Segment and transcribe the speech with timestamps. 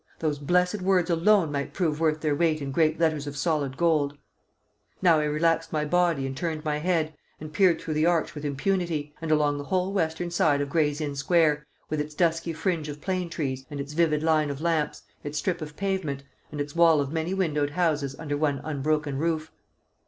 [0.17, 4.17] Those blessed words alone might prove worth their weight in great letters of solid gold.
[4.99, 7.53] Now I could breathe again; now I relaxed my body and turned my head, and
[7.53, 11.15] peered through the arch with impunity, and along the whole western side of Gray's Inn
[11.15, 15.37] Square, with its dusky fringe of plane trees and its vivid line of lamps, its
[15.37, 19.51] strip of pavement, and its wall of many windowed houses under one unbroken roof.